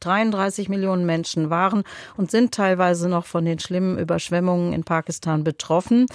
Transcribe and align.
33 0.00 0.68
Millionen 0.68 1.04
Menschen 1.04 1.50
waren 1.50 1.84
und 2.16 2.30
sind 2.30 2.54
teilweise 2.54 3.08
noch 3.08 3.26
von 3.26 3.44
den 3.44 3.58
schlimmen 3.58 3.98
Überschwemmungen 3.98 4.72
in 4.72 4.84
Pakistan 4.84 5.44
betroffen. 5.44 6.06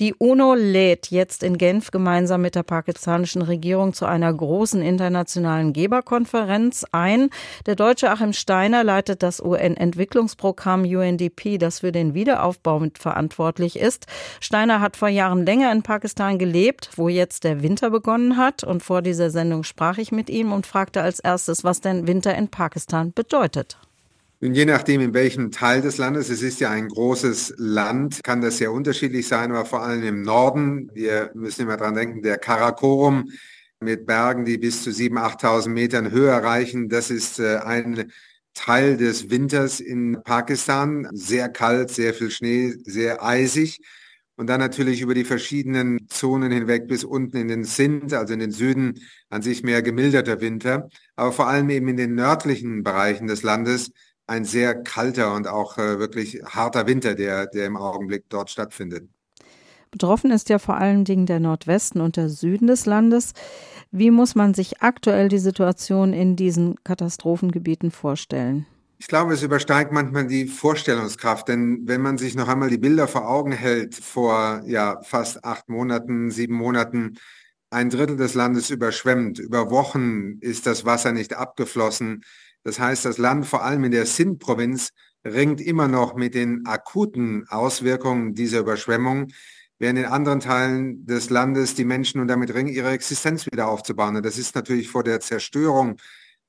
Die 0.00 0.14
UNO 0.14 0.54
lädt 0.54 1.10
jetzt 1.10 1.42
in 1.42 1.58
Genf 1.58 1.90
gemeinsam 1.90 2.42
mit 2.42 2.54
der 2.54 2.62
pakistanischen 2.62 3.42
Regierung 3.42 3.92
zu 3.92 4.06
einer 4.06 4.32
großen 4.32 4.80
internationalen 4.82 5.72
Geberkonferenz 5.72 6.84
ein. 6.92 7.30
Der 7.66 7.74
deutsche 7.74 8.10
Achim 8.10 8.32
Steiner 8.32 8.84
leitet 8.84 9.22
das 9.22 9.40
UN-Entwicklungsprogramm 9.40 10.84
UNDP, 10.84 11.58
das 11.58 11.80
für 11.80 11.92
den 11.92 12.14
Wiederaufbau 12.14 12.78
mitverantwortlich 12.78 13.78
ist. 13.78 14.06
Steiner 14.40 14.80
hat 14.80 14.96
vor 14.96 15.08
Jahren 15.08 15.44
länger 15.44 15.72
in 15.72 15.82
Pakistan 15.82 16.38
gelebt, 16.38 16.90
wo 16.96 17.08
jetzt 17.08 17.44
der 17.44 17.62
Winter 17.62 17.90
begonnen 17.90 18.36
hat. 18.36 18.62
Und 18.62 18.82
vor 18.82 19.02
dieser 19.02 19.30
Sendung 19.30 19.64
sprach 19.64 19.98
ich 19.98 20.12
mit 20.12 20.30
ihm 20.30 20.52
und 20.52 20.66
fragte 20.66 21.02
als 21.02 21.18
erstes, 21.18 21.64
was 21.64 21.80
denn 21.80 22.06
Winter 22.06 22.34
in 22.34 22.48
Pakistan 22.48 23.12
bedeutet 23.12 23.31
bedeutet? 23.32 23.78
Je 24.40 24.64
nachdem, 24.64 25.00
in 25.00 25.14
welchem 25.14 25.52
Teil 25.52 25.82
des 25.82 25.98
Landes, 25.98 26.28
es 26.28 26.42
ist 26.42 26.60
ja 26.60 26.70
ein 26.70 26.88
großes 26.88 27.54
Land, 27.58 28.24
kann 28.24 28.40
das 28.40 28.58
sehr 28.58 28.72
unterschiedlich 28.72 29.28
sein, 29.28 29.52
aber 29.52 29.64
vor 29.64 29.82
allem 29.82 30.02
im 30.02 30.22
Norden, 30.22 30.90
wir 30.94 31.30
müssen 31.34 31.62
immer 31.62 31.76
dran 31.76 31.94
denken, 31.94 32.22
der 32.22 32.38
Karakorum 32.38 33.30
mit 33.78 34.04
Bergen, 34.04 34.44
die 34.44 34.58
bis 34.58 34.82
zu 34.82 34.90
7.000, 34.90 35.38
8.000 35.38 35.68
Metern 35.68 36.10
Höhe 36.10 36.30
erreichen, 36.30 36.88
das 36.88 37.10
ist 37.10 37.38
äh, 37.38 37.58
ein 37.58 38.12
Teil 38.54 38.96
des 38.96 39.30
Winters 39.30 39.80
in 39.80 40.18
Pakistan. 40.24 41.08
Sehr 41.12 41.48
kalt, 41.48 41.90
sehr 41.90 42.12
viel 42.12 42.30
Schnee, 42.30 42.74
sehr 42.84 43.24
eisig. 43.24 43.80
Und 44.42 44.48
dann 44.48 44.58
natürlich 44.58 45.00
über 45.02 45.14
die 45.14 45.22
verschiedenen 45.22 46.08
Zonen 46.08 46.50
hinweg 46.50 46.88
bis 46.88 47.04
unten 47.04 47.36
in 47.36 47.46
den 47.46 47.62
Sindh, 47.62 48.18
also 48.18 48.34
in 48.34 48.40
den 48.40 48.50
Süden, 48.50 48.98
an 49.30 49.40
sich 49.40 49.62
mehr 49.62 49.82
gemilderter 49.82 50.40
Winter. 50.40 50.88
Aber 51.14 51.30
vor 51.30 51.46
allem 51.46 51.70
eben 51.70 51.86
in 51.86 51.96
den 51.96 52.16
nördlichen 52.16 52.82
Bereichen 52.82 53.28
des 53.28 53.44
Landes 53.44 53.92
ein 54.26 54.44
sehr 54.44 54.74
kalter 54.82 55.36
und 55.36 55.46
auch 55.46 55.78
äh, 55.78 56.00
wirklich 56.00 56.42
harter 56.44 56.88
Winter, 56.88 57.14
der, 57.14 57.46
der 57.46 57.66
im 57.66 57.76
Augenblick 57.76 58.24
dort 58.30 58.50
stattfindet. 58.50 59.08
Betroffen 59.92 60.32
ist 60.32 60.48
ja 60.48 60.58
vor 60.58 60.76
allen 60.76 61.04
Dingen 61.04 61.26
der 61.26 61.38
Nordwesten 61.38 62.00
und 62.00 62.16
der 62.16 62.28
Süden 62.28 62.66
des 62.66 62.84
Landes. 62.84 63.34
Wie 63.92 64.10
muss 64.10 64.34
man 64.34 64.54
sich 64.54 64.82
aktuell 64.82 65.28
die 65.28 65.38
Situation 65.38 66.12
in 66.12 66.34
diesen 66.34 66.82
Katastrophengebieten 66.82 67.92
vorstellen? 67.92 68.66
Ich 69.02 69.08
glaube, 69.08 69.34
es 69.34 69.42
übersteigt 69.42 69.90
manchmal 69.90 70.28
die 70.28 70.46
Vorstellungskraft, 70.46 71.48
denn 71.48 71.88
wenn 71.88 72.00
man 72.00 72.18
sich 72.18 72.36
noch 72.36 72.46
einmal 72.46 72.70
die 72.70 72.78
Bilder 72.78 73.08
vor 73.08 73.28
Augen 73.28 73.50
hält, 73.50 73.96
vor 73.96 74.62
ja 74.64 75.02
fast 75.02 75.44
acht 75.44 75.68
Monaten, 75.68 76.30
sieben 76.30 76.54
Monaten, 76.54 77.18
ein 77.68 77.90
Drittel 77.90 78.16
des 78.16 78.34
Landes 78.34 78.70
überschwemmt. 78.70 79.40
Über 79.40 79.72
Wochen 79.72 80.38
ist 80.40 80.68
das 80.68 80.84
Wasser 80.84 81.10
nicht 81.10 81.34
abgeflossen. 81.34 82.22
Das 82.62 82.78
heißt, 82.78 83.04
das 83.04 83.18
Land, 83.18 83.44
vor 83.44 83.64
allem 83.64 83.82
in 83.82 83.90
der 83.90 84.06
Sindh-Provinz, 84.06 84.90
ringt 85.24 85.60
immer 85.60 85.88
noch 85.88 86.14
mit 86.14 86.36
den 86.36 86.64
akuten 86.64 87.44
Auswirkungen 87.48 88.34
dieser 88.34 88.60
Überschwemmung, 88.60 89.32
während 89.80 89.98
in 89.98 90.04
anderen 90.04 90.38
Teilen 90.38 91.04
des 91.06 91.28
Landes 91.28 91.74
die 91.74 91.84
Menschen 91.84 92.20
und 92.20 92.28
damit 92.28 92.54
ringen, 92.54 92.72
ihre 92.72 92.90
Existenz 92.90 93.46
wieder 93.46 93.66
aufzubauen. 93.66 94.14
Und 94.14 94.24
das 94.24 94.38
ist 94.38 94.54
natürlich 94.54 94.88
vor 94.88 95.02
der 95.02 95.18
Zerstörung 95.18 95.96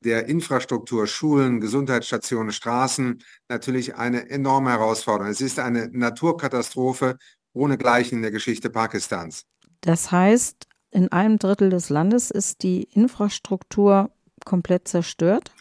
der 0.05 0.27
Infrastruktur, 0.27 1.07
Schulen, 1.07 1.59
Gesundheitsstationen, 1.59 2.51
Straßen 2.51 3.23
natürlich 3.49 3.95
eine 3.95 4.29
enorme 4.29 4.71
Herausforderung. 4.71 5.31
Es 5.31 5.41
ist 5.41 5.59
eine 5.59 5.89
Naturkatastrophe 5.91 7.17
ohne 7.53 7.77
Gleichen 7.77 8.17
in 8.17 8.21
der 8.21 8.31
Geschichte 8.31 8.69
Pakistans. 8.69 9.45
Das 9.81 10.11
heißt, 10.11 10.67
in 10.91 11.11
einem 11.11 11.39
Drittel 11.39 11.69
des 11.69 11.89
Landes 11.89 12.31
ist 12.31 12.63
die 12.63 12.83
Infrastruktur 12.83 14.11
komplett 14.45 14.87
zerstört? 14.87 15.51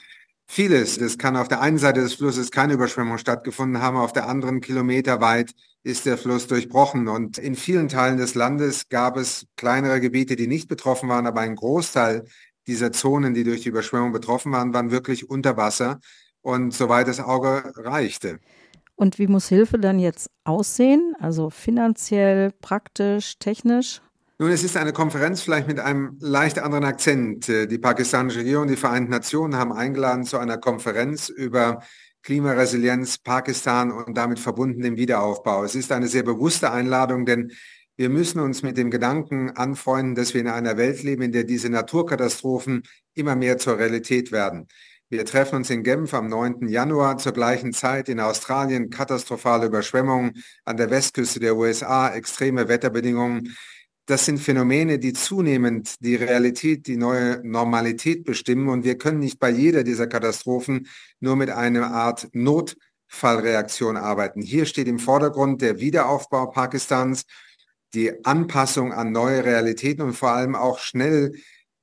Vieles. 0.46 0.98
Es 0.98 1.16
kann 1.16 1.36
auf 1.36 1.48
der 1.48 1.60
einen 1.62 1.78
Seite 1.78 2.00
des 2.00 2.14
Flusses 2.14 2.50
keine 2.50 2.74
Überschwemmung 2.74 3.16
stattgefunden 3.16 3.80
haben, 3.80 3.96
auf 3.96 4.12
der 4.12 4.28
anderen 4.28 4.60
Kilometer 4.60 5.20
weit 5.20 5.54
ist 5.84 6.06
der 6.06 6.18
Fluss 6.18 6.46
durchbrochen. 6.46 7.08
Und 7.08 7.38
in 7.38 7.54
vielen 7.54 7.88
Teilen 7.88 8.18
des 8.18 8.34
Landes 8.34 8.88
gab 8.88 9.16
es 9.16 9.46
kleinere 9.56 10.00
Gebiete, 10.00 10.36
die 10.36 10.46
nicht 10.46 10.68
betroffen 10.68 11.08
waren, 11.08 11.26
aber 11.26 11.40
ein 11.40 11.56
Großteil 11.56 12.24
dieser 12.66 12.92
Zonen, 12.92 13.34
die 13.34 13.44
durch 13.44 13.62
die 13.62 13.68
Überschwemmung 13.68 14.12
betroffen 14.12 14.52
waren, 14.52 14.72
waren 14.74 14.90
wirklich 14.90 15.28
unter 15.28 15.56
Wasser 15.56 16.00
und 16.40 16.72
soweit 16.72 17.08
das 17.08 17.20
Auge 17.20 17.72
reichte. 17.76 18.38
Und 18.94 19.18
wie 19.18 19.26
muss 19.26 19.48
Hilfe 19.48 19.78
dann 19.78 19.98
jetzt 19.98 20.30
aussehen? 20.44 21.14
Also 21.18 21.50
finanziell, 21.50 22.52
praktisch, 22.60 23.38
technisch? 23.38 24.00
Nun, 24.38 24.50
es 24.50 24.64
ist 24.64 24.76
eine 24.76 24.92
Konferenz 24.92 25.42
vielleicht 25.42 25.68
mit 25.68 25.78
einem 25.78 26.16
leicht 26.20 26.58
anderen 26.58 26.84
Akzent. 26.84 27.48
Die 27.48 27.78
pakistanische 27.78 28.40
Regierung, 28.40 28.66
die 28.66 28.76
Vereinten 28.76 29.10
Nationen 29.10 29.56
haben 29.56 29.72
eingeladen 29.72 30.24
zu 30.24 30.38
einer 30.38 30.58
Konferenz 30.58 31.28
über 31.28 31.82
Klimaresilienz 32.22 33.18
Pakistan 33.18 33.90
und 33.90 34.16
damit 34.16 34.38
verbunden 34.38 34.82
den 34.82 34.96
Wiederaufbau. 34.96 35.64
Es 35.64 35.74
ist 35.74 35.90
eine 35.90 36.06
sehr 36.06 36.22
bewusste 36.22 36.70
Einladung, 36.70 37.24
denn 37.24 37.52
wir 38.02 38.08
müssen 38.08 38.40
uns 38.40 38.64
mit 38.64 38.76
dem 38.78 38.90
Gedanken 38.90 39.50
anfreunden, 39.50 40.16
dass 40.16 40.34
wir 40.34 40.40
in 40.40 40.48
einer 40.48 40.76
Welt 40.76 41.04
leben, 41.04 41.22
in 41.22 41.30
der 41.30 41.44
diese 41.44 41.68
Naturkatastrophen 41.68 42.82
immer 43.14 43.36
mehr 43.36 43.58
zur 43.58 43.78
Realität 43.78 44.32
werden. 44.32 44.66
Wir 45.08 45.24
treffen 45.24 45.54
uns 45.54 45.70
in 45.70 45.84
Genf 45.84 46.12
am 46.12 46.26
9. 46.26 46.66
Januar 46.66 47.18
zur 47.18 47.30
gleichen 47.30 47.72
Zeit 47.72 48.08
in 48.08 48.18
Australien 48.18 48.90
katastrophale 48.90 49.66
Überschwemmungen 49.66 50.42
an 50.64 50.76
der 50.78 50.90
Westküste 50.90 51.38
der 51.38 51.54
USA, 51.54 52.12
extreme 52.12 52.66
Wetterbedingungen. 52.66 53.56
Das 54.06 54.24
sind 54.24 54.40
Phänomene, 54.40 54.98
die 54.98 55.12
zunehmend 55.12 55.94
die 56.00 56.16
Realität, 56.16 56.88
die 56.88 56.96
neue 56.96 57.40
Normalität 57.44 58.24
bestimmen. 58.24 58.68
Und 58.68 58.82
wir 58.82 58.98
können 58.98 59.20
nicht 59.20 59.38
bei 59.38 59.50
jeder 59.50 59.84
dieser 59.84 60.08
Katastrophen 60.08 60.88
nur 61.20 61.36
mit 61.36 61.50
einer 61.50 61.92
Art 61.92 62.28
Notfallreaktion 62.32 63.96
arbeiten. 63.96 64.42
Hier 64.42 64.66
steht 64.66 64.88
im 64.88 64.98
Vordergrund 64.98 65.62
der 65.62 65.78
Wiederaufbau 65.78 66.46
Pakistans 66.46 67.26
die 67.94 68.24
Anpassung 68.24 68.92
an 68.92 69.12
neue 69.12 69.44
Realitäten 69.44 70.02
und 70.02 70.14
vor 70.14 70.30
allem 70.30 70.54
auch 70.54 70.78
schnell 70.78 71.32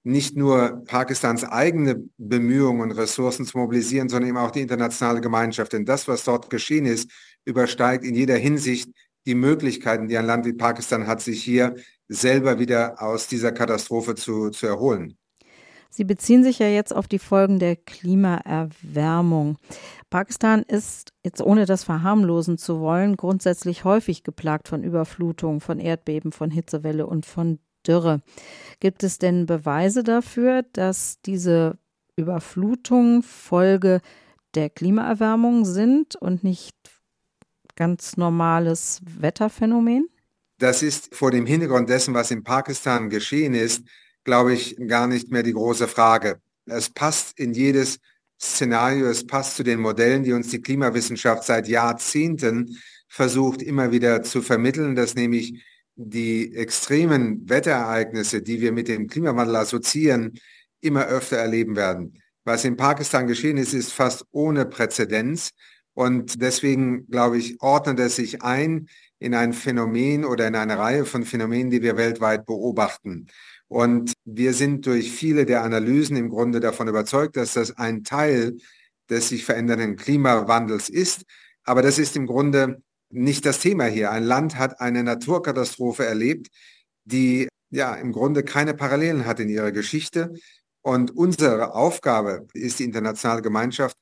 nicht 0.03 0.36
nur 0.36 0.84
Pakistans 0.86 1.44
eigene 1.44 2.03
Bemühungen 2.18 2.81
und 2.81 2.92
Ressourcen 2.92 3.46
zu 3.46 3.58
mobilisieren, 3.58 4.09
sondern 4.09 4.30
eben 4.30 4.38
auch 4.38 4.52
die 4.52 4.62
internationale 4.62 5.22
Gemeinschaft. 5.22 5.74
Denn 5.74 5.86
das, 5.86 6.08
was 6.08 6.24
dort 6.24 6.50
geschehen 6.50 6.86
ist, 6.86 7.12
übersteigt 7.46 8.03
in 8.03 8.16
jeder 8.16 8.36
Hinsicht 8.36 8.90
die 9.25 9.36
Möglichkeiten, 9.36 10.08
die 10.08 10.18
ein 10.18 10.25
Land 10.25 10.46
wie 10.46 10.53
Pakistan 10.53 11.06
hat, 11.06 11.22
sich 11.22 11.44
hier 11.44 11.75
selber 12.08 12.59
wieder 12.59 13.02
aus 13.02 13.28
dieser 13.28 13.52
Katastrophe 13.52 14.16
zu, 14.16 14.50
zu 14.50 14.66
erholen. 14.66 15.18
Sie 15.91 16.03
beziehen 16.03 16.44
sich 16.44 16.59
ja 16.59 16.68
jetzt 16.68 16.96
auf 16.96 17.08
die 17.08 17.20
Folgen 17.20 17.59
der 17.59 17.76
Klimaerwärmung. 17.76 19.58
Pakistan 20.09 20.64
ist, 20.64 21.14
jetzt 21.24 21.42
ohne 21.42 21.66
das 21.66 21.84
verharmlosen 21.84 22.58
zu 22.58 22.80
wollen, 22.80 23.16
grundsätzlich 23.16 23.84
häufig 23.84 24.24
geplagt 24.24 24.68
von 24.68 24.84
Überflutungen, 24.84 25.62
von 25.62 25.80
Erdbeben, 25.80 26.31
von 26.31 26.50
Hitzewelle 26.50 27.06
und 27.06 27.25
von 27.25 27.59
Dürre. 27.88 28.22
Gibt 28.80 29.03
es 29.03 29.20
denn 29.20 29.46
Beweise 29.46 30.03
dafür, 30.03 30.64
dass 30.74 31.22
diese 31.22 31.78
Überflutungen 32.16 33.24
Folge 33.24 34.02
der 34.56 34.70
Klimaerwärmung 34.70 35.66
sind 35.66 36.16
und 36.16 36.44
nicht 36.44 36.76
ganz 37.76 38.18
normales 38.18 39.02
Wetterphänomen? 39.06 40.09
Das 40.58 40.84
ist 40.84 41.16
vor 41.16 41.31
dem 41.31 41.46
Hintergrund 41.46 41.88
dessen, 41.88 42.14
was 42.14 42.31
in 42.31 42.44
Pakistan 42.44 43.09
geschehen 43.09 43.53
ist, 43.53 43.86
glaube 44.26 44.53
ich, 44.53 44.76
gar 44.88 45.08
nicht 45.08 45.31
mehr 45.31 45.44
die 45.44 45.53
große 45.53 45.88
Frage. 45.88 46.41
Es 46.66 46.90
passt 46.90 47.40
in 47.40 47.53
jedes 47.53 48.00
Szenario, 48.42 49.08
es 49.08 49.28
passt 49.28 49.58
zu 49.58 49.64
den 49.64 49.80
Modellen, 49.80 50.24
die 50.24 50.34
uns 50.34 50.50
die 50.50 50.62
Klimawissenschaft 50.62 51.44
seit 51.44 51.68
Jahrzehnten 51.68 52.78
versucht 53.08 53.62
immer 53.62 53.92
wieder 53.92 54.24
zu 54.24 54.42
vermitteln, 54.42 54.96
dass 54.96 55.16
nämlich 55.16 55.64
die 55.96 56.56
extremen 56.56 57.50
Wetterereignisse, 57.50 58.42
die 58.42 58.62
wir 58.62 58.72
mit 58.72 58.88
dem 58.88 59.08
Klimawandel 59.08 59.58
assoziieren, 59.58 60.40
immer 60.80 61.08
öfter 61.08 61.38
erleben 61.38 61.76
werden. 61.76 62.22
Was 62.46 62.64
in 62.64 62.78
Pakistan 62.78 63.28
geschehen 63.28 63.58
ist, 63.58 63.74
ist 63.74 63.91
fast 63.91 64.26
ohne 64.32 64.66
Präzedenz. 64.66 65.52
Und 65.94 66.42
deswegen, 66.42 67.08
glaube 67.08 67.38
ich, 67.38 67.62
ordnet 67.62 68.00
es 68.00 68.16
sich 68.16 68.42
ein 68.42 68.88
in 69.20 69.35
ein 69.35 69.52
Phänomen 69.52 70.24
oder 70.24 70.47
in 70.47 70.56
eine 70.56 70.78
Reihe 70.78 71.03
von 71.03 71.26
Phänomenen, 71.26 71.70
die 71.70 71.82
wir 71.82 71.97
weltweit 71.97 72.46
beobachten. 72.46 73.28
Und 73.70 74.14
wir 74.26 74.54
sind 74.54 74.86
durch 74.88 75.12
viele 75.12 75.46
der 75.46 75.64
Analysen 75.64 76.18
im 76.18 76.30
Grunde 76.30 76.60
davon 76.60 76.88
überzeugt, 76.88 77.38
dass 77.38 77.54
das 77.54 77.78
ein 77.78 78.04
Teil 78.04 78.58
des 79.10 79.30
sich 79.30 79.46
verändernden 79.46 79.96
Klimawandels 79.96 80.90
ist. 80.90 81.24
Aber 81.64 81.82
das 81.82 82.00
ist 82.00 82.16
im 82.16 82.26
Grunde 82.26 82.82
nicht 83.10 83.46
das 83.46 83.60
Thema 83.60 83.86
hier. 83.86 84.12
Ein 84.12 84.24
Land 84.24 84.58
hat 84.58 84.82
eine 84.82 85.04
Naturkatastrophe 85.04 86.06
erlebt, 86.06 86.48
die 87.06 87.48
ja 87.70 87.94
im 87.96 88.12
Grunde 88.12 88.44
keine 88.44 88.74
Parallelen 88.74 89.26
hat 89.26 89.40
in 89.40 89.50
ihrer 89.50 89.72
Geschichte. 89.72 90.34
Und 90.82 91.16
unsere 91.16 91.76
Aufgabe 91.76 92.48
ist 92.54 92.80
die 92.80 92.86
internationale 92.86 93.44
Gemeinschaft 93.44 93.98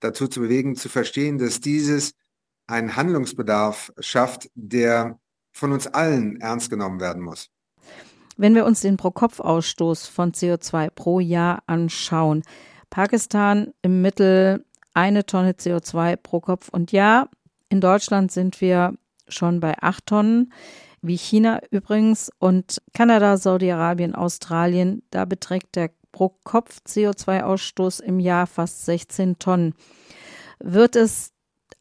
dazu 0.00 0.26
zu 0.26 0.40
bewegen, 0.40 0.74
zu 0.74 0.88
verstehen, 0.88 1.38
dass 1.38 1.60
dieses 1.60 2.12
einen 2.66 2.96
Handlungsbedarf 2.96 3.92
schafft, 4.00 4.50
der 4.54 5.18
von 5.52 5.72
uns 5.72 5.86
allen 5.86 6.40
ernst 6.40 6.70
genommen 6.70 7.00
werden 7.00 7.22
muss. 7.22 7.48
Wenn 8.36 8.54
wir 8.54 8.64
uns 8.64 8.80
den 8.80 8.96
Pro-Kopf-Ausstoß 8.96 10.06
von 10.06 10.32
CO2 10.32 10.90
pro 10.90 11.20
Jahr 11.20 11.62
anschauen, 11.66 12.42
Pakistan 12.90 13.72
im 13.82 14.02
Mittel 14.02 14.64
eine 14.94 15.24
Tonne 15.24 15.52
CO2 15.52 16.16
pro 16.16 16.40
Kopf 16.40 16.68
und 16.68 16.92
Jahr. 16.92 17.28
In 17.68 17.80
Deutschland 17.80 18.30
sind 18.32 18.60
wir 18.60 18.94
schon 19.28 19.60
bei 19.60 19.74
acht 19.80 20.06
Tonnen, 20.06 20.52
wie 21.00 21.16
China 21.16 21.60
übrigens 21.70 22.30
und 22.38 22.82
Kanada, 22.94 23.36
Saudi-Arabien, 23.36 24.14
Australien. 24.14 25.02
Da 25.10 25.24
beträgt 25.24 25.76
der 25.76 25.90
pro 26.12 26.36
Kopf 26.44 26.80
CO2-Ausstoß 26.86 28.02
im 28.02 28.20
Jahr 28.20 28.46
fast 28.46 28.84
16 28.84 29.38
Tonnen. 29.38 29.74
Wird 30.60 30.94
es 30.94 31.32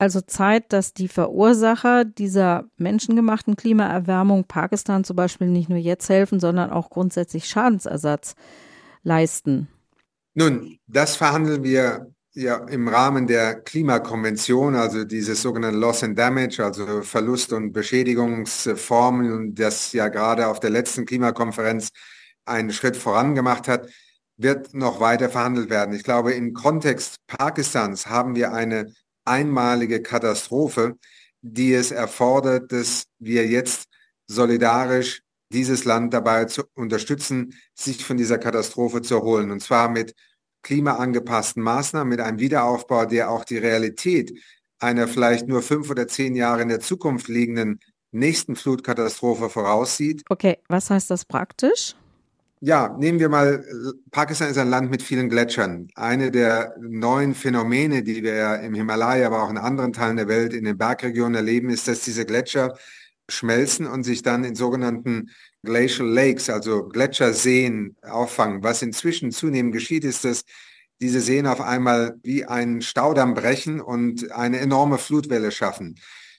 also 0.02 0.20
Zeit, 0.20 0.74
dass 0.74 0.96
die 0.96 1.08
Verursacher 1.08 2.06
dieser 2.06 2.66
menschengemachten 2.78 3.56
Klimaerwärmung 3.56 4.46
Pakistan 4.46 5.04
zum 5.04 5.16
Beispiel 5.16 5.46
nicht 5.46 5.70
nur 5.70 5.78
jetzt 5.78 6.10
helfen, 6.10 6.40
sondern 6.40 6.72
auch 6.72 6.90
grundsätzlich 6.90 7.46
Schadensersatz 7.48 8.34
leisten? 9.04 9.68
Nun, 10.34 10.80
das 10.88 11.16
verhandeln 11.16 11.64
wir 11.64 12.08
ja 12.34 12.66
im 12.68 12.88
Rahmen 12.88 13.28
der 13.28 13.62
Klimakonvention, 13.62 14.74
also 14.74 15.04
dieses 15.04 15.44
sogenannte 15.44 15.78
Loss 15.78 16.04
and 16.04 16.18
Damage, 16.18 16.66
also 16.66 17.04
Verlust- 17.04 17.54
und 17.54 17.72
Beschädigungsformen, 17.72 19.54
das 19.54 19.94
ja 19.94 20.08
gerade 20.08 20.48
auf 20.48 20.60
der 20.60 20.72
letzten 20.72 21.06
Klimakonferenz 21.06 21.92
einen 22.46 22.72
Schritt 22.72 22.98
vorangemacht 22.98 23.68
hat, 23.68 23.88
wird 24.36 24.74
noch 24.74 25.00
weiter 25.00 25.30
verhandelt 25.30 25.70
werden. 25.70 25.94
Ich 25.94 26.04
glaube, 26.04 26.32
im 26.32 26.54
Kontext 26.54 27.18
Pakistans 27.28 28.08
haben 28.08 28.34
wir 28.34 28.52
eine 28.52 28.92
einmalige 29.26 30.02
Katastrophe, 30.02 30.98
die 31.42 31.74
es 31.74 31.92
erfordert, 31.92 32.72
dass 32.72 33.06
wir 33.20 33.48
jetzt 33.48 33.88
solidarisch 34.28 35.22
dieses 35.52 35.86
Land 35.86 36.14
dabei 36.14 36.46
zu 36.46 36.64
unterstützen, 36.76 37.54
sich 37.74 38.06
von 38.06 38.18
dieser 38.18 38.38
Katastrophe 38.38 39.02
zu 39.02 39.16
erholen. 39.16 39.52
Und 39.52 39.62
zwar 39.62 39.90
mit 39.90 40.16
klimaangepassten 40.64 41.62
Maßnahmen, 41.62 42.10
mit 42.10 42.22
einem 42.22 42.40
Wiederaufbau, 42.40 43.06
der 43.06 43.30
auch 43.30 43.44
die 43.44 43.58
Realität 43.58 44.40
einer 44.80 45.08
vielleicht 45.08 45.48
nur 45.48 45.62
fünf 45.62 45.90
oder 45.90 46.08
zehn 46.08 46.36
Jahre 46.36 46.62
in 46.62 46.70
der 46.70 46.80
Zukunft 46.80 47.28
liegenden 47.28 47.80
nächsten 48.12 48.56
Flutkatastrophe 48.56 49.50
voraussieht. 49.50 50.24
Okay, 50.30 50.58
was 50.68 50.90
heißt 50.90 51.10
das 51.10 51.26
praktisch? 51.26 51.96
Ja, 52.64 52.96
nehmen 53.00 53.20
wir 53.20 53.28
mal, 53.30 53.66
Pakistan 54.12 54.52
ist 54.52 54.58
ein 54.60 54.70
Land 54.70 54.92
mit 54.92 55.02
vielen 55.02 55.30
Gletschern. 55.30 55.88
Eine 55.96 56.30
der 56.30 56.76
neuen 56.80 57.34
Phänomene, 57.34 58.04
die 58.04 58.22
wir 58.22 58.60
im 58.60 58.76
Himalaya, 58.76 59.26
aber 59.26 59.42
auch 59.42 59.50
in 59.50 59.58
anderen 59.58 59.94
Teilen 59.94 60.18
der 60.18 60.28
Welt, 60.28 60.54
in 60.54 60.66
den 60.66 60.78
Bergregionen 60.78 61.34
erleben, 61.34 61.72
ist, 61.72 61.88
dass 61.88 62.02
diese 62.02 62.24
Gletscher 62.24 62.78
schmelzen 63.28 63.88
und 63.88 64.04
sich 64.04 64.22
dann 64.22 64.44
in 64.44 64.54
sogenannten 64.54 65.32
Glacial 65.64 66.08
Lakes, 66.08 66.52
also 66.52 66.88
Gletscherseen 66.88 67.96
auffangen. 68.04 68.62
Was 68.62 68.84
inzwischen 68.84 69.32
zunehmend 69.32 69.74
geschieht, 69.74 70.04
ist, 70.04 70.24
dass 70.24 70.44
diese 71.00 71.20
Seen 71.20 71.48
auf 71.48 71.62
einmal 71.62 72.20
wie 72.22 72.46
ein 72.46 72.84
Staudamm 72.84 73.34
brechen 73.34 73.82
und 73.82 74.32
eine 74.34 74.60
enorme 74.60 75.00
Flutwelle 75.00 75.50
schaffen. 75.50 75.96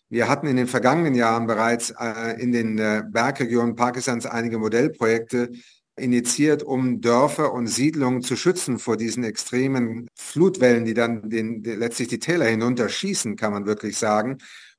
Wir 0.09 0.29
hatten 0.29 0.47
in 0.47 0.57
den 0.57 0.69
vergangenen 0.69 1.17
Jahren 1.17 1.49
bereits 1.49 1.93
äh, 1.99 2.41
in 2.41 2.53
den 2.53 2.79
äh, 2.79 3.03
Bergregionen 3.05 3.75
Pakistans 3.75 4.25
einige 4.25 4.59
Modellprojekte 4.59 5.51
initiiert, 6.03 6.63
um 6.63 7.01
Dörfer 7.01 7.53
und 7.53 7.69
Siedlungen 7.69 8.23
zu 8.23 8.37
schützen 8.37 8.79
vor 8.79 8.97
diesen 8.97 9.25
extremen 9.25 10.09
Flutwellen, 10.15 10.85
die 10.85 10.95
dann 10.95 11.31
den, 11.31 11.63
letztlich 11.63 12.09
die 12.09 12.19
Täler 12.19 12.47
hinunterschießen, 12.47 13.37
kann 13.37 13.53
man 13.53 13.67
wirklich 13.67 13.97
sagen. 13.97 14.39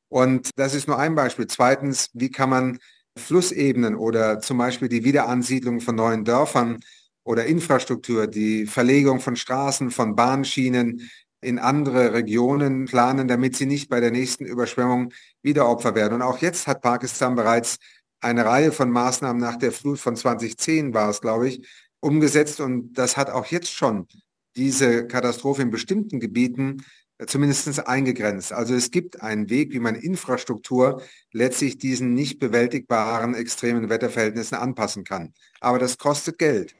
Und 0.09 0.51
das 0.57 0.75
ist 0.75 0.87
nur 0.87 0.99
ein 0.99 1.15
Beispiel. 1.15 1.47
Zweitens, 1.47 2.09
wie 2.13 2.29
kann 2.29 2.49
man 2.49 2.79
Flussebenen 3.17 3.95
oder 3.95 4.39
zum 4.39 4.57
Beispiel 4.57 4.89
die 4.89 5.03
Wiederansiedlung 5.03 5.81
von 5.81 5.95
neuen 5.95 6.25
Dörfern 6.25 6.79
oder 7.23 7.45
Infrastruktur, 7.45 8.27
die 8.27 8.65
Verlegung 8.65 9.19
von 9.19 9.35
Straßen, 9.35 9.91
von 9.91 10.15
Bahnschienen 10.15 11.09
in 11.41 11.59
andere 11.59 12.13
Regionen 12.13 12.85
planen, 12.85 13.27
damit 13.27 13.55
sie 13.55 13.65
nicht 13.65 13.89
bei 13.89 13.99
der 13.99 14.11
nächsten 14.11 14.45
Überschwemmung 14.45 15.13
wieder 15.41 15.67
Opfer 15.67 15.95
werden. 15.95 16.15
Und 16.15 16.21
auch 16.21 16.39
jetzt 16.39 16.67
hat 16.67 16.81
Pakistan 16.81 17.35
bereits 17.35 17.77
eine 18.23 18.45
Reihe 18.45 18.71
von 18.71 18.89
Maßnahmen 18.89 19.41
nach 19.41 19.57
der 19.57 19.71
Flut 19.71 19.99
von 19.99 20.15
2010 20.15 20.93
war 20.93 21.09
es, 21.09 21.21
glaube 21.21 21.47
ich, 21.49 21.67
umgesetzt. 21.99 22.59
Und 22.59 22.93
das 22.93 23.17
hat 23.17 23.29
auch 23.29 23.45
jetzt 23.47 23.71
schon 23.71 24.07
diese 24.55 25.07
Katastrophe 25.07 25.61
in 25.61 25.71
bestimmten 25.71 26.19
Gebieten 26.19 26.83
zumindest 27.27 27.87
eingegrenzt. 27.87 28.51
Also 28.51 28.73
es 28.73 28.91
gibt 28.91 29.21
einen 29.21 29.49
Weg, 29.49 29.73
wie 29.73 29.79
man 29.79 29.95
Infrastruktur 29.95 31.01
letztlich 31.31 31.77
diesen 31.77 32.13
nicht 32.13 32.39
bewältigbaren 32.39 33.35
extremen 33.35 33.89
Wetterverhältnissen 33.89 34.57
anpassen 34.57 35.03
kann. 35.03 35.33
Aber 35.59 35.79
das 35.79 35.97
kostet 35.97 36.37
Geld. 36.39 36.75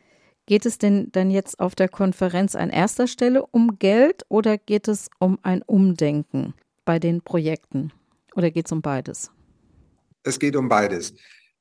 Geht 0.45 0.65
es 0.65 0.77
denn 0.77 1.09
dann 1.11 1.31
jetzt 1.31 1.59
auf 1.59 1.73
der 1.73 1.87
Konferenz 1.87 2.55
an 2.55 2.69
erster 2.69 3.07
Stelle 3.07 3.45
um 3.45 3.79
Geld 3.79 4.23
oder 4.27 4.57
geht 4.57 4.89
es 4.89 5.09
um 5.19 5.39
ein 5.41 5.61
Umdenken 5.61 6.53
bei 6.83 6.99
den 6.99 7.21
Projekten? 7.21 7.93
Oder 8.35 8.51
geht 8.51 8.65
es 8.65 8.71
um 8.71 8.81
beides? 8.81 9.31
Es 10.23 10.39
geht 10.39 10.55
um 10.55 10.69
beides. 10.69 11.13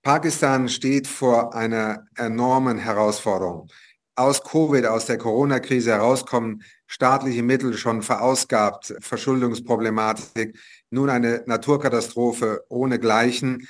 Pakistan 0.02 0.68
steht 0.68 1.06
vor 1.06 1.54
einer 1.54 2.06
enormen 2.16 2.78
Herausforderung 2.78 3.68
aus 4.14 4.42
Covid, 4.42 4.86
aus 4.86 5.06
der 5.06 5.18
Corona-Krise 5.18 5.92
herauskommen, 5.92 6.62
staatliche 6.86 7.42
Mittel 7.42 7.74
schon 7.74 8.02
verausgabt, 8.02 8.94
Verschuldungsproblematik, 9.00 10.58
nun 10.90 11.08
eine 11.08 11.42
Naturkatastrophe 11.46 12.64
ohne 12.68 12.98
Gleichen. 12.98 13.66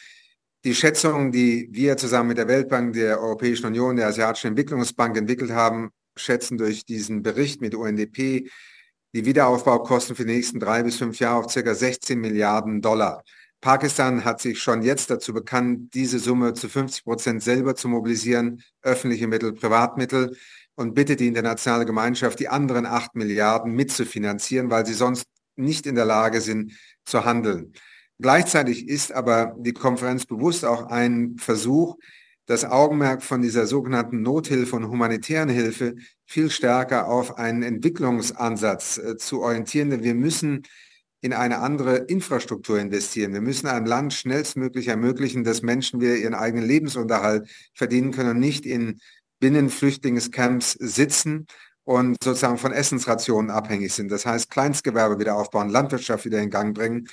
Die 0.65 0.75
Schätzungen, 0.75 1.33
die 1.33 1.69
wir 1.71 1.97
zusammen 1.97 2.31
mit 2.31 2.39
der 2.39 2.49
Weltbank, 2.49 2.95
der 2.95 3.21
Europäischen 3.21 3.67
Union, 3.67 3.97
der 3.97 4.09
Asiatischen 4.09 4.49
Entwicklungsbank 4.49 5.17
entwickelt 5.17 5.53
haben, 5.53 5.91
schätzen 6.17 6.59
durch 6.59 6.85
diesen 6.85 7.23
Bericht 7.23 7.61
mit 7.61 7.75
UNDP 7.75 8.51
die 9.15 9.25
Wiederaufbaukosten 9.25 10.17
für 10.17 10.25
die 10.25 10.35
nächsten 10.35 10.59
drei 10.59 10.83
bis 10.83 10.97
fünf 10.97 11.19
Jahre 11.19 11.45
auf 11.45 11.53
circa 11.53 11.75
16 11.75 12.19
Milliarden 12.19 12.81
Dollar. 12.81 13.23
Pakistan 13.63 14.25
hat 14.25 14.41
sich 14.41 14.61
schon 14.61 14.83
jetzt 14.83 15.09
dazu 15.09 15.33
bekannt, 15.33 15.95
diese 15.95 16.19
Summe 16.19 16.53
zu 16.53 16.69
50 16.69 17.05
Prozent 17.05 17.43
selber 17.45 17.77
zu 17.77 17.89
mobilisieren, 17.89 18.61
öffentliche 18.83 19.29
Mittel, 19.29 19.53
Privatmittel 19.53 20.37
und 20.75 20.95
bittet 20.95 21.21
die 21.21 21.29
internationale 21.29 21.87
Gemeinschaft, 21.87 22.41
die 22.41 22.49
anderen 22.49 22.87
acht 22.87 23.15
Milliarden 23.15 23.73
mitzufinanzieren, 23.73 24.69
weil 24.69 24.85
sie 24.85 24.95
sonst 24.95 25.27
nicht 25.55 25.87
in 25.87 25.95
der 25.95 26.07
Lage 26.07 26.41
sind 26.41 26.73
zu 27.05 27.25
handeln. 27.25 27.73
Gleichzeitig 28.19 28.89
ist 28.89 29.13
aber 29.13 29.55
die 29.57 29.73
Konferenz 29.73 30.27
bewusst 30.27 30.65
auch 30.65 30.87
ein 30.89 31.37
Versuch, 31.39 31.97
das 32.47 32.65
Augenmerk 32.65 33.23
von 33.23 33.43
dieser 33.43 33.69
sogenannten 33.69 34.23
Nothilfe 34.23 34.75
und 34.75 34.89
humanitären 34.89 35.49
Hilfe 35.49 35.95
viel 36.27 36.51
stärker 36.51 37.07
auf 37.07 37.39
einen 37.39 37.63
Entwicklungsansatz 37.63 38.99
äh, 38.99 39.17
zu 39.17 39.41
orientieren. 39.41 39.91
Denn 39.91 40.03
wir 40.03 40.15
müssen 40.15 40.65
in 41.23 41.33
eine 41.33 41.61
andere 41.61 41.99
Infrastruktur 41.99 42.79
investieren. 42.79 43.33
Wir 43.33 43.41
müssen 43.41 43.69
einem 43.69 43.87
Land 43.87 44.13
schnellstmöglich 44.13 44.89
ermöglichen, 44.89 45.45
dass 45.45 45.63
Menschen 45.63 46.01
wieder 46.01 46.17
ihren 46.17 46.35
eigenen 46.35 46.67
Lebensunterhalt 46.67 47.49
verdienen 47.75 48.11
können 48.11 48.31
und 48.31 48.41
nicht 48.41 48.67
in 48.67 49.01
Binnenflüchtlingscamps 49.39 50.73
sitzen 50.73 51.47
und 51.85 52.17
sozusagen 52.23 52.59
von 52.59 52.73
Essensrationen 52.73 53.51
abhängig 53.51 53.93
sind. 53.93 54.11
Das 54.11 54.27
heißt, 54.27 54.51
Kleinstgewerbe 54.51 55.21
wieder 55.21 55.37
aufbauen, 55.37 55.69
Landwirtschaft 55.69 56.25
wieder 56.25 56.41
in 56.41 56.51
Gang 56.51 56.75
bringen. 56.75 57.09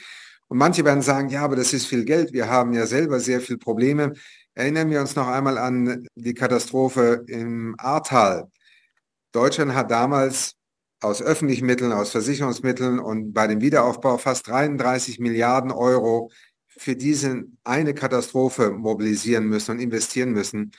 Und 0.47 0.57
manche 0.57 0.83
werden 0.83 1.03
sagen, 1.03 1.29
ja, 1.29 1.43
aber 1.43 1.55
das 1.55 1.73
ist 1.73 1.85
viel 1.85 2.03
Geld. 2.03 2.33
Wir 2.33 2.49
haben 2.49 2.73
ja 2.73 2.87
selber 2.87 3.19
sehr 3.19 3.41
viele 3.41 3.59
Probleme. 3.59 4.13
Erinnern 4.55 4.89
wir 4.89 5.01
uns 5.01 5.15
noch 5.15 5.27
einmal 5.27 5.59
an 5.59 6.07
die 6.15 6.33
Katastrophe 6.33 7.23
im 7.27 7.75
Ahrtal. 7.77 8.49
Deutschland 9.31 9.75
hat 9.75 9.91
damals 9.91 10.55
aus 11.01 11.21
öffentlichen 11.21 11.65
Mitteln, 11.65 11.91
aus 11.91 12.11
Versicherungsmitteln 12.11 12.99
und 12.99 13.33
bei 13.33 13.47
dem 13.47 13.61
Wiederaufbau 13.61 14.17
fast 14.17 14.47
33 14.47 15.19
Milliarden 15.19 15.71
Euro 15.71 16.31
für 16.67 16.95
diese 16.95 17.43
eine 17.63 17.93
Katastrophe 17.93 18.71
mobilisieren 18.71 19.45
müssen 19.45 19.71
und 19.71 19.79
investieren 19.79 20.31
müssen. 20.31 20.71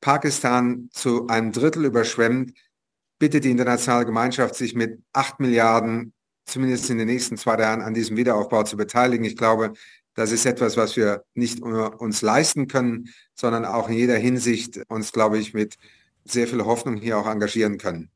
Pakistan 0.00 0.88
zu 0.92 1.26
einem 1.28 1.52
Drittel 1.52 1.84
überschwemmt, 1.84 2.52
bittet 3.18 3.44
die 3.44 3.50
internationale 3.50 4.06
Gemeinschaft, 4.06 4.54
sich 4.54 4.74
mit 4.74 5.02
8 5.12 5.40
Milliarden 5.40 6.12
zumindest 6.46 6.90
in 6.90 6.98
den 6.98 7.08
nächsten 7.08 7.36
zwei 7.36 7.58
Jahren 7.58 7.82
an 7.82 7.94
diesem 7.94 8.16
Wiederaufbau 8.16 8.62
zu 8.62 8.76
beteiligen. 8.76 9.24
Ich 9.24 9.36
glaube, 9.36 9.72
das 10.14 10.32
ist 10.32 10.46
etwas, 10.46 10.76
was 10.76 10.96
wir 10.96 11.24
nicht 11.34 11.60
nur 11.60 12.00
uns 12.00 12.22
leisten 12.22 12.68
können, 12.68 13.12
sondern 13.34 13.64
auch 13.64 13.88
in 13.88 13.96
jeder 13.96 14.16
Hinsicht 14.16 14.80
uns, 14.88 15.12
glaube 15.12 15.38
ich, 15.38 15.52
mit 15.54 15.76
sehr 16.24 16.46
viel 16.46 16.64
Hoffnung 16.64 16.96
hier 16.96 17.18
auch 17.18 17.26
engagieren 17.26 17.78
können. 17.78 18.10